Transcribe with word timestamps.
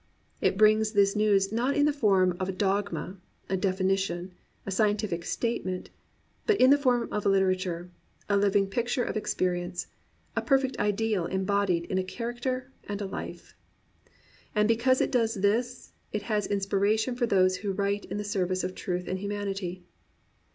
It 0.41 0.57
brings 0.57 0.93
this 0.93 1.15
news 1.15 1.51
not 1.51 1.77
in 1.77 1.85
the 1.85 1.93
form 1.93 2.35
of 2.39 2.49
a 2.49 2.51
dogma, 2.51 3.17
a 3.49 3.55
definition, 3.55 4.33
a 4.65 4.71
scientific 4.71 5.23
statement, 5.23 5.91
but 6.47 6.59
in 6.59 6.71
the 6.71 6.77
form 6.79 7.07
of 7.13 7.25
Uterature, 7.25 7.89
a 8.27 8.35
Hving 8.35 8.71
picture 8.71 9.03
of 9.03 9.15
experience, 9.15 9.85
a 10.35 10.41
perfect 10.41 10.75
ideal 10.79 11.27
embodied 11.27 11.83
in 11.85 11.99
a 11.99 12.03
Character 12.03 12.71
and 12.87 12.99
a 12.99 13.05
Life. 13.05 13.53
And 14.55 14.67
because 14.67 15.01
it 15.01 15.11
does 15.11 15.35
this, 15.35 15.91
it 16.11 16.23
has 16.23 16.47
inspiration 16.47 17.15
for 17.15 17.27
those 17.27 17.57
who 17.57 17.71
write 17.71 18.05
in 18.05 18.17
the 18.17 18.23
service 18.23 18.63
of 18.63 18.73
truth 18.73 19.07
and 19.07 19.19
humanity. 19.19 19.83